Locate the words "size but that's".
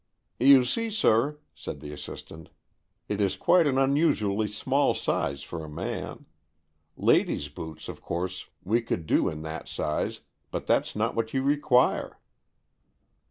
9.67-10.95